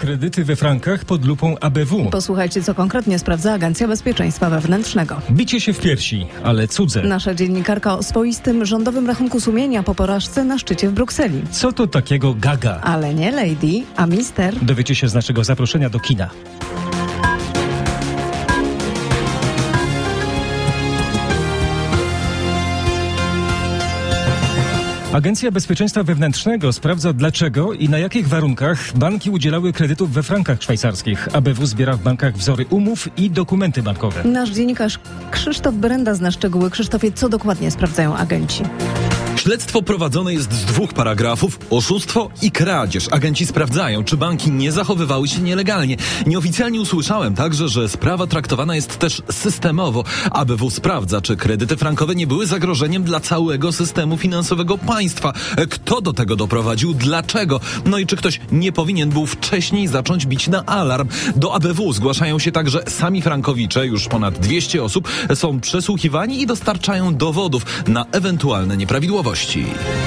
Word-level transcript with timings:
Kredyty 0.00 0.44
we 0.44 0.56
frankach 0.56 1.04
pod 1.04 1.24
lupą 1.24 1.54
ABW. 1.60 2.10
Posłuchajcie, 2.10 2.62
co 2.62 2.74
konkretnie 2.74 3.18
sprawdza 3.18 3.52
Agencja 3.52 3.88
Bezpieczeństwa 3.88 4.50
Wewnętrznego. 4.50 5.20
Bicie 5.30 5.60
się 5.60 5.72
w 5.72 5.80
piersi, 5.80 6.26
ale 6.44 6.68
cudze. 6.68 7.02
Nasza 7.02 7.34
dziennikarka 7.34 7.98
o 7.98 8.02
swoistym 8.02 8.64
rządowym 8.64 9.06
rachunku 9.06 9.40
sumienia 9.40 9.82
po 9.82 9.94
porażce 9.94 10.44
na 10.44 10.58
szczycie 10.58 10.88
w 10.88 10.92
Brukseli. 10.92 11.42
Co 11.50 11.72
to 11.72 11.86
takiego 11.86 12.34
gaga? 12.34 12.80
Ale 12.82 13.14
nie 13.14 13.30
lady, 13.30 13.82
a 13.96 14.06
mister. 14.06 14.54
Dowiecie 14.64 14.94
się 14.94 15.08
z 15.08 15.14
naszego 15.14 15.44
zaproszenia 15.44 15.90
do 15.90 16.00
kina. 16.00 16.30
Agencja 25.16 25.50
Bezpieczeństwa 25.50 26.02
Wewnętrznego 26.02 26.72
sprawdza 26.72 27.12
dlaczego 27.12 27.72
i 27.72 27.88
na 27.88 27.98
jakich 27.98 28.28
warunkach 28.28 28.92
banki 28.96 29.30
udzielały 29.30 29.72
kredytów 29.72 30.12
we 30.12 30.22
frankach 30.22 30.62
szwajcarskich. 30.62 31.28
ABW 31.32 31.66
zbiera 31.66 31.96
w 31.96 32.02
bankach 32.02 32.36
wzory 32.36 32.66
umów 32.70 33.08
i 33.18 33.30
dokumenty 33.30 33.82
bankowe. 33.82 34.24
Nasz 34.24 34.50
dziennikarz 34.50 34.98
Krzysztof 35.30 35.74
Brenda 35.74 36.14
zna 36.14 36.30
szczegóły. 36.30 36.70
Krzysztofie, 36.70 37.12
co 37.12 37.28
dokładnie 37.28 37.70
sprawdzają 37.70 38.16
agenci? 38.16 38.62
Śledztwo 39.36 39.82
prowadzone 39.82 40.34
jest 40.34 40.52
z 40.52 40.64
dwóch 40.64 40.92
paragrafów: 40.92 41.58
oszustwo 41.70 42.30
i 42.42 42.50
kradzież. 42.50 43.08
Agenci 43.10 43.46
sprawdzają, 43.46 44.04
czy 44.04 44.16
banki 44.16 44.50
nie 44.50 44.72
zachowywały 44.72 45.28
się 45.28 45.40
nielegalnie. 45.40 45.96
Nieoficjalnie 46.26 46.80
usłyszałem 46.80 47.34
także, 47.34 47.68
że 47.68 47.88
sprawa 47.88 48.26
traktowana 48.26 48.74
jest 48.74 48.98
też 48.98 49.22
systemowo. 49.30 50.04
ABW 50.30 50.70
sprawdza, 50.70 51.20
czy 51.20 51.36
kredyty 51.36 51.76
frankowe 51.76 52.14
nie 52.14 52.26
były 52.26 52.46
zagrożeniem 52.46 53.02
dla 53.02 53.20
całego 53.20 53.72
systemu 53.72 54.16
finansowego 54.16 54.78
państwa. 54.78 55.32
Kto 55.70 56.00
do 56.00 56.12
tego 56.12 56.36
doprowadził? 56.36 56.94
Dlaczego? 56.94 57.60
No 57.84 57.98
i 57.98 58.06
czy 58.06 58.16
ktoś 58.16 58.40
nie 58.52 58.72
powinien 58.72 59.10
był 59.10 59.26
wcześniej 59.26 59.88
zacząć 59.88 60.26
bić 60.26 60.48
na 60.48 60.64
alarm? 60.64 61.08
Do 61.36 61.54
ABW 61.54 61.92
zgłaszają 61.92 62.38
się 62.38 62.52
także 62.52 62.82
sami 62.88 63.22
frankowicze, 63.22 63.86
już 63.86 64.08
ponad 64.08 64.38
200 64.38 64.84
osób, 64.84 65.08
są 65.34 65.60
przesłuchiwani 65.60 66.40
i 66.40 66.46
dostarczają 66.46 67.16
dowodów 67.16 67.66
na 67.88 68.06
ewentualne 68.12 68.76
nieprawidłowości. 68.76 69.25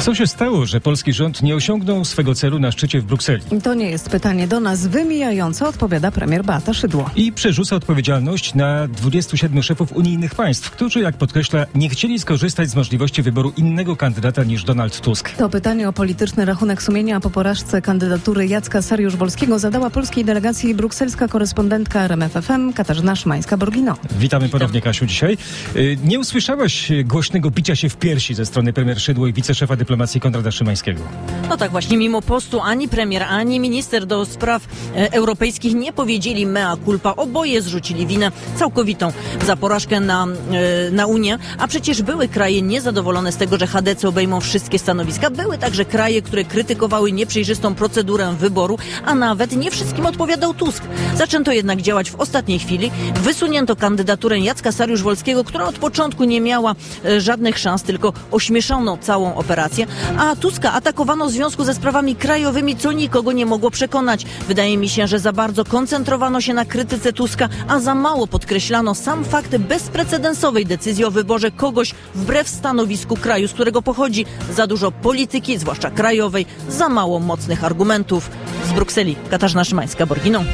Co 0.00 0.14
się 0.14 0.26
stało, 0.26 0.66
że 0.66 0.80
polski 0.80 1.12
rząd 1.12 1.42
nie 1.42 1.54
osiągnął 1.54 2.04
swego 2.04 2.34
celu 2.34 2.58
na 2.58 2.72
szczycie 2.72 3.00
w 3.00 3.04
Brukseli? 3.04 3.42
To 3.62 3.74
nie 3.74 3.90
jest 3.90 4.08
pytanie 4.10 4.48
do 4.48 4.60
nas 4.60 4.86
wymijające, 4.86 5.68
odpowiada 5.68 6.10
premier 6.10 6.44
Beata 6.44 6.74
Szydło. 6.74 7.10
I 7.16 7.32
przerzuca 7.32 7.76
odpowiedzialność 7.76 8.54
na 8.54 8.88
27 8.88 9.62
szefów 9.62 9.92
unijnych 9.92 10.34
państw, 10.34 10.70
którzy, 10.70 11.00
jak 11.00 11.16
podkreśla, 11.16 11.66
nie 11.74 11.88
chcieli 11.88 12.18
skorzystać 12.18 12.70
z 12.70 12.74
możliwości 12.74 13.22
wyboru 13.22 13.52
innego 13.56 13.96
kandydata 13.96 14.44
niż 14.44 14.64
Donald 14.64 15.00
Tusk. 15.00 15.30
To 15.30 15.48
pytanie 15.48 15.88
o 15.88 15.92
polityczny 15.92 16.44
rachunek 16.44 16.82
sumienia 16.82 17.20
po 17.20 17.30
porażce 17.30 17.82
kandydatury 17.82 18.46
Jacka 18.46 18.78
Sariusz-Wolskiego 18.82 19.58
zadała 19.58 19.90
polskiej 19.90 20.24
delegacji 20.24 20.74
brukselska 20.74 21.28
korespondentka 21.28 22.02
RMFFM 22.02 22.72
Katarzyna 22.72 23.14
Szymańska-Borgino. 23.14 23.94
Witamy 24.18 24.48
ponownie, 24.48 24.80
Kasiu, 24.80 25.06
dzisiaj. 25.06 25.36
Y, 25.76 25.98
Nie 26.04 26.18
usłyszałaś 26.20 26.92
głośnego 27.04 27.50
bicia 27.50 27.76
się 27.76 27.88
w 27.88 27.96
piersi 27.96 28.34
ze 28.34 28.46
strony 28.46 28.72
premier 28.72 29.07
Szydło 29.08 29.26
i 29.26 29.32
wiceszefa 29.32 29.76
dyplomacji 29.76 30.20
Konrada 30.20 30.50
Szymańskiego. 30.50 31.00
No 31.48 31.56
tak 31.56 31.70
właśnie, 31.70 31.96
mimo 31.96 32.22
postu 32.22 32.60
ani 32.60 32.88
premier, 32.88 33.22
ani 33.22 33.60
minister 33.60 34.06
do 34.06 34.24
spraw 34.24 34.62
e, 34.96 35.12
europejskich 35.12 35.74
nie 35.74 35.92
powiedzieli 35.92 36.46
mea 36.46 36.76
culpa. 36.84 37.16
Oboje 37.16 37.62
zrzucili 37.62 38.06
winę 38.06 38.32
całkowitą 38.56 39.12
za 39.46 39.56
porażkę 39.56 40.00
na, 40.00 40.26
e, 40.26 40.90
na 40.90 41.06
Unię, 41.06 41.38
a 41.58 41.68
przecież 41.68 42.02
były 42.02 42.28
kraje 42.28 42.62
niezadowolone 42.62 43.32
z 43.32 43.36
tego, 43.36 43.58
że 43.58 43.66
HDC 43.66 44.08
obejmą 44.08 44.40
wszystkie 44.40 44.78
stanowiska. 44.78 45.30
Były 45.30 45.58
także 45.58 45.84
kraje, 45.84 46.22
które 46.22 46.44
krytykowały 46.44 47.12
nieprzejrzystą 47.12 47.74
procedurę 47.74 48.34
wyboru, 48.38 48.78
a 49.04 49.14
nawet 49.14 49.56
nie 49.56 49.70
wszystkim 49.70 50.06
odpowiadał 50.06 50.54
Tusk. 50.54 50.84
Zaczęto 51.16 51.52
jednak 51.52 51.82
działać 51.82 52.10
w 52.10 52.14
ostatniej 52.14 52.58
chwili. 52.58 52.90
Wysunięto 53.14 53.76
kandydaturę 53.76 54.38
Jacka 54.38 54.70
Sariusz-Wolskiego, 54.70 55.44
która 55.44 55.64
od 55.64 55.78
początku 55.78 56.24
nie 56.24 56.40
miała 56.40 56.74
e, 57.04 57.20
żadnych 57.20 57.58
szans, 57.58 57.82
tylko 57.82 58.12
ośmieszono 58.30 58.97
całą 59.00 59.34
operację, 59.34 59.86
a 60.18 60.36
Tuska 60.36 60.72
atakowano 60.72 61.26
w 61.26 61.30
związku 61.30 61.64
ze 61.64 61.74
sprawami 61.74 62.16
krajowymi, 62.16 62.76
co 62.76 62.92
nikogo 62.92 63.32
nie 63.32 63.46
mogło 63.46 63.70
przekonać. 63.70 64.26
Wydaje 64.48 64.78
mi 64.78 64.88
się, 64.88 65.06
że 65.06 65.18
za 65.18 65.32
bardzo 65.32 65.64
koncentrowano 65.64 66.40
się 66.40 66.54
na 66.54 66.64
krytyce 66.64 67.12
Tuska, 67.12 67.48
a 67.68 67.80
za 67.80 67.94
mało 67.94 68.26
podkreślano 68.26 68.94
sam 68.94 69.24
fakt 69.24 69.56
bezprecedensowej 69.56 70.66
decyzji 70.66 71.04
o 71.04 71.10
wyborze 71.10 71.50
kogoś 71.50 71.94
wbrew 72.14 72.48
stanowisku 72.48 73.16
kraju, 73.16 73.48
z 73.48 73.52
którego 73.52 73.82
pochodzi. 73.82 74.26
Za 74.56 74.66
dużo 74.66 74.92
polityki, 74.92 75.58
zwłaszcza 75.58 75.90
krajowej, 75.90 76.46
za 76.68 76.88
mało 76.88 77.18
mocnych 77.18 77.64
argumentów. 77.64 78.30
Z 78.68 78.72
Brukseli 78.72 79.16
Katarzyna 79.30 79.62
Szymańska-Borginą. 79.62 80.44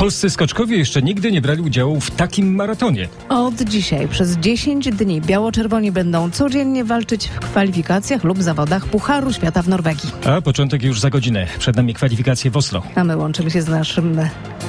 Polscy 0.00 0.30
skoczkowie 0.30 0.76
jeszcze 0.76 1.02
nigdy 1.02 1.32
nie 1.32 1.40
brali 1.40 1.62
udziału 1.62 2.00
w 2.00 2.10
takim 2.10 2.54
maratonie. 2.54 3.08
Od 3.28 3.62
dzisiaj 3.62 4.08
przez 4.08 4.36
10 4.36 4.88
dni 4.90 5.20
biało-czerwoni 5.20 5.92
będą 5.92 6.30
codziennie 6.30 6.84
walczyć 6.84 7.28
w 7.28 7.38
kwalifikacjach 7.38 8.24
lub 8.24 8.42
zawodach 8.42 8.86
Pucharu 8.86 9.32
Świata 9.32 9.62
w 9.62 9.68
Norwegii. 9.68 10.10
A 10.24 10.40
początek 10.40 10.82
już 10.82 11.00
za 11.00 11.10
godzinę. 11.10 11.46
Przed 11.58 11.76
nami 11.76 11.94
kwalifikacje 11.94 12.50
w 12.50 12.56
Oslo. 12.56 12.82
A 12.94 13.04
my 13.04 13.16
łączymy 13.16 13.50
się 13.50 13.62
z 13.62 13.68
naszym 13.68 14.20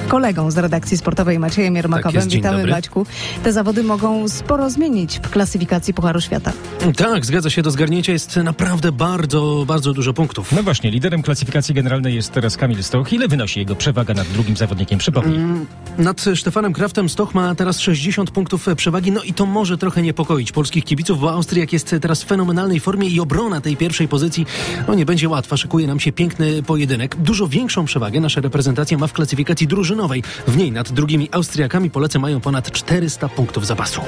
kolegą 0.08 0.50
z 0.50 0.58
redakcji 0.58 0.96
sportowej 0.96 1.38
Maciejem 1.38 1.76
Jermakowem. 1.76 2.12
Tak 2.12 2.24
jest, 2.24 2.36
Witamy 2.36 2.56
dobry. 2.56 2.72
Maćku. 2.72 3.06
Te 3.44 3.52
zawody 3.52 3.82
mogą 3.82 4.28
sporo 4.28 4.70
zmienić 4.70 5.18
w 5.22 5.30
klasyfikacji 5.30 5.94
Pucharu 5.94 6.20
Świata. 6.20 6.52
Tak, 6.96 7.26
zgadza 7.26 7.50
się, 7.50 7.62
do 7.62 7.70
zgarnięcia 7.70 8.12
jest 8.12 8.36
naprawdę 8.36 8.92
bardzo, 8.92 9.64
bardzo 9.66 9.92
dużo 9.92 10.12
punktów. 10.12 10.52
No 10.52 10.62
właśnie, 10.62 10.90
liderem 10.90 11.22
klasyfikacji 11.22 11.74
generalnej 11.74 12.14
jest 12.14 12.32
teraz 12.32 12.56
Kamil 12.56 12.82
Stoch. 12.82 13.12
Ile 13.12 13.28
wynosi 13.28 13.60
jego 13.60 13.76
przewaga 13.76 14.14
nad 14.14 14.28
drugim 14.28 14.56
zawodnikiem? 14.56 14.98
Przypomnij. 15.22 15.66
Nad 15.98 16.24
Stefanem 16.34 16.72
Kraftem 16.72 17.08
Stoch 17.08 17.34
ma 17.34 17.54
teraz 17.54 17.80
60 17.80 18.30
punktów 18.30 18.66
przewagi, 18.76 19.12
no 19.12 19.22
i 19.22 19.32
to 19.32 19.46
może 19.46 19.78
trochę 19.78 20.02
niepokoić 20.02 20.52
polskich 20.52 20.84
kibiców, 20.84 21.20
bo 21.20 21.30
Austriak 21.30 21.72
jest 21.72 21.94
teraz 22.02 22.22
w 22.22 22.26
fenomenalnej 22.26 22.80
formie 22.80 23.08
i 23.08 23.20
obrona 23.20 23.60
tej 23.60 23.76
pierwszej 23.76 24.08
pozycji 24.08 24.46
no 24.88 24.94
nie 24.94 25.06
będzie 25.06 25.28
łatwa. 25.28 25.56
Szykuje 25.56 25.86
nam 25.86 26.00
się 26.00 26.12
piękny 26.12 26.62
pojedynek. 26.62 27.16
Dużo 27.16 27.48
większą 27.48 27.84
przewagę 27.84 28.20
nasza 28.20 28.40
reprezentacja 28.40 28.98
ma 28.98 29.06
w 29.06 29.12
klasyfikacji 29.12 29.66
drużynowej. 29.66 30.22
W 30.46 30.56
niej 30.56 30.72
nad 30.72 30.92
drugimi 30.92 31.28
Austriakami 31.32 31.90
Polacy 31.90 32.18
mają 32.18 32.40
ponad 32.40 32.70
400 32.70 33.28
punktów 33.28 33.66
zapasu. 33.66 34.00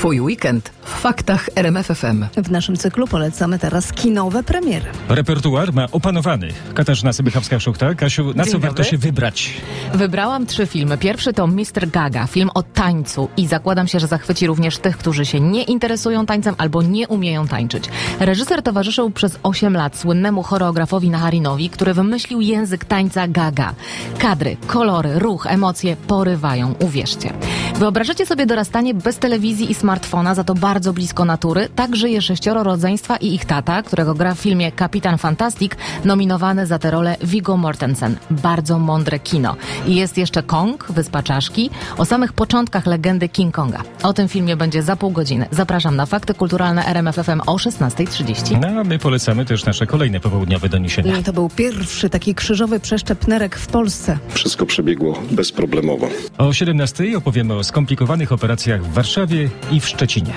Twój 0.00 0.20
weekend 0.20 0.72
w 0.84 0.90
faktach 1.00 1.48
RMFFM. 1.56 2.24
W 2.36 2.50
naszym 2.50 2.76
cyklu 2.76 3.06
polecamy 3.06 3.58
teraz 3.58 3.92
kinowe 3.92 4.42
premiery. 4.42 4.86
Repertuar 5.08 5.72
ma 5.72 5.86
opanowany. 5.92 6.48
Katarzyna 6.74 7.10
Sybychowska-Szuchta. 7.10 7.96
Kasiu, 7.96 8.34
na 8.34 8.44
Dzień 8.44 8.52
co 8.52 8.58
warto 8.58 8.84
się 8.84 8.98
wybrać? 8.98 9.50
Wybrałam 9.94 10.46
trzy 10.46 10.66
filmy. 10.66 10.98
Pierwszy 10.98 11.32
to 11.32 11.46
Mr. 11.46 11.90
Gaga, 11.92 12.26
film 12.26 12.50
o 12.54 12.62
tańcu 12.62 13.28
i 13.36 13.46
zakładam 13.46 13.88
się, 13.88 14.00
że 14.00 14.06
zachwyci 14.06 14.46
również 14.46 14.78
tych, 14.78 14.96
którzy 14.96 15.26
się 15.26 15.40
nie 15.40 15.62
interesują 15.62 16.26
tańcem 16.26 16.54
albo 16.58 16.82
nie 16.82 17.08
umieją 17.08 17.48
tańczyć. 17.48 17.84
Reżyser 18.20 18.62
towarzyszył 18.62 19.10
przez 19.10 19.38
8 19.42 19.74
lat 19.76 19.96
słynnemu 19.96 20.42
choreografowi 20.42 21.10
Naharinowi, 21.10 21.70
który 21.70 21.94
wymyślił 21.94 22.40
język 22.40 22.84
tańca 22.84 23.28
Gaga. 23.28 23.74
Kadry, 24.18 24.56
kolory, 24.66 25.18
ruch, 25.18 25.46
emocje 25.46 25.96
porywają, 25.96 26.74
uwierzcie. 26.78 27.32
Wyobrażacie 27.80 28.26
sobie 28.26 28.46
dorastanie 28.46 28.94
bez 28.94 29.18
telewizji 29.18 29.70
i 29.70 29.74
smartfona, 29.74 30.34
za 30.34 30.44
to 30.44 30.54
bardzo 30.54 30.92
blisko 30.92 31.24
natury? 31.24 31.68
Tak 31.74 31.96
żyje 31.96 32.22
sześcioro 32.22 32.62
rodzeństwa 32.62 33.16
i 33.16 33.34
ich 33.34 33.44
tata, 33.44 33.82
którego 33.82 34.14
gra 34.14 34.34
w 34.34 34.38
filmie 34.38 34.72
Kapitan 34.72 35.18
Fantastic, 35.18 35.72
nominowany 36.04 36.66
za 36.66 36.78
tę 36.78 36.90
rolę 36.90 37.16
Viggo 37.24 37.56
Mortensen. 37.56 38.16
Bardzo 38.30 38.78
mądre 38.78 39.18
kino. 39.18 39.56
I 39.86 39.96
jest 39.96 40.18
jeszcze 40.18 40.42
Kong, 40.42 40.86
Wyspa 40.92 41.22
Czaszki, 41.22 41.70
o 41.98 42.04
samych 42.04 42.32
początkach 42.32 42.86
legendy 42.86 43.28
King 43.28 43.54
Konga. 43.54 43.82
O 44.02 44.12
tym 44.12 44.28
filmie 44.28 44.56
będzie 44.56 44.82
za 44.82 44.96
pół 44.96 45.10
godziny. 45.10 45.46
Zapraszam 45.50 45.96
na 45.96 46.06
Fakty 46.06 46.34
Kulturalne 46.34 46.86
RMFFM 46.86 47.40
o 47.46 47.56
16.30. 47.56 48.60
No, 48.60 48.80
a 48.80 48.84
my 48.84 48.98
polecamy 48.98 49.44
też 49.44 49.64
nasze 49.64 49.86
kolejne 49.86 50.20
popołudniowe 50.20 50.68
doniesienia. 50.68 51.18
I 51.18 51.22
to 51.22 51.32
był 51.32 51.48
pierwszy 51.48 52.10
taki 52.10 52.34
krzyżowy 52.34 52.80
przeszczep 52.80 53.28
nerek 53.28 53.56
w 53.56 53.66
Polsce. 53.66 54.18
Wszystko 54.28 54.66
przebiegło 54.66 55.18
bezproblemowo. 55.30 56.08
O 56.38 56.52
17 56.52 57.04
opowiemy 57.16 57.54
o 57.54 57.64
skomplikowanych 57.70 58.32
operacjach 58.32 58.82
w 58.84 58.92
Warszawie 58.92 59.50
i 59.72 59.80
w 59.80 59.88
Szczecinie. 59.88 60.32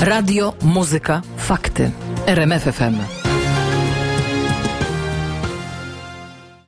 Radio, 0.00 0.54
muzyka, 0.62 1.22
fakty. 1.36 1.90
RMFFM. 2.26 3.17